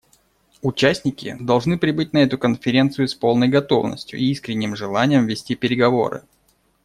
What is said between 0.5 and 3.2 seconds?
Участники должны прибыть на эту конференцию с